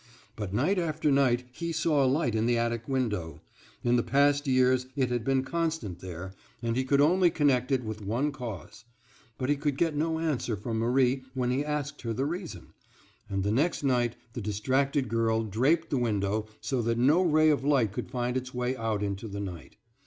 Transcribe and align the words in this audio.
But 0.35 0.51
night 0.51 0.79
after 0.79 1.11
night 1.11 1.45
he 1.51 1.71
saw 1.71 2.03
a 2.03 2.07
light 2.09 2.33
in 2.33 2.47
the 2.47 2.57
attic 2.57 2.87
window. 2.89 3.39
In 3.83 3.97
the 3.97 4.01
past 4.01 4.47
years 4.47 4.87
it 4.95 5.09
had 5.11 5.23
been 5.23 5.43
constant 5.43 5.99
there, 5.99 6.33
and 6.63 6.75
he 6.75 6.83
could 6.83 6.99
only 7.01 7.29
connect 7.29 7.71
it 7.71 7.83
with 7.83 8.01
one 8.01 8.31
cause. 8.31 8.83
But 9.37 9.49
he 9.49 9.55
could 9.55 9.77
get 9.77 9.95
no 9.95 10.17
answer 10.17 10.55
from 10.55 10.79
Marie 10.79 11.21
when 11.35 11.51
he 11.51 11.63
asked 11.63 12.01
her 12.01 12.13
the 12.13 12.25
reason; 12.25 12.73
and 13.29 13.43
the 13.43 13.51
next 13.51 13.83
night 13.83 14.15
the 14.33 14.41
distracted 14.41 15.07
girl 15.07 15.43
draped 15.43 15.91
the 15.91 15.97
window 15.99 16.47
so 16.61 16.81
that 16.81 16.97
no 16.97 17.21
ray 17.21 17.51
of 17.51 17.63
light 17.63 17.91
could 17.91 18.09
find 18.09 18.35
its 18.35 18.55
way 18.55 18.75
out 18.75 19.03
into 19.03 19.27
the 19.27 19.39
night. 19.39 19.75